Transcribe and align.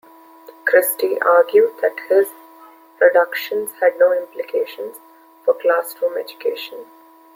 Christie 0.65 1.21
argued 1.21 1.77
that 1.83 1.93
his 2.09 2.29
reductions 2.99 3.69
had 3.79 3.99
no 3.99 4.13
implications 4.13 4.95
for 5.45 5.53
classroom 5.53 6.17
education. 6.17 6.87